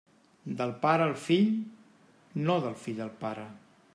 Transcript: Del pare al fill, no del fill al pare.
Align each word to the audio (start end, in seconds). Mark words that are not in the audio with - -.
Del 0.61 0.71
pare 0.85 1.05
al 1.09 1.13
fill, 1.25 1.51
no 2.49 2.57
del 2.65 2.77
fill 2.87 3.07
al 3.09 3.15
pare. 3.25 3.49